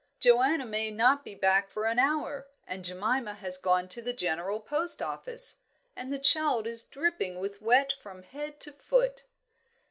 [0.19, 4.59] "Joanna may not be back for an hour, and Jemima has gone to the General
[4.59, 5.57] Post Office.
[5.95, 9.25] And the child is dripping with wet from head to foot."